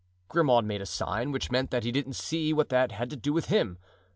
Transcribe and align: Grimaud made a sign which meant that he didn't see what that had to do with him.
Grimaud 0.29 0.65
made 0.65 0.81
a 0.81 0.87
sign 0.87 1.31
which 1.31 1.51
meant 1.51 1.69
that 1.69 1.83
he 1.83 1.91
didn't 1.91 2.15
see 2.15 2.53
what 2.53 2.69
that 2.69 2.91
had 2.91 3.11
to 3.11 3.15
do 3.15 3.31
with 3.33 3.49
him. 3.49 3.77